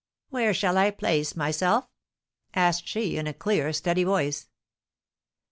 "Where 0.29 0.51
shall 0.51 0.79
I 0.79 0.89
place 0.89 1.35
myself?" 1.35 1.87
asked 2.55 2.87
she, 2.87 3.17
in 3.17 3.27
a 3.27 3.35
clear, 3.35 3.71
steady 3.71 4.03
voice. 4.03 4.49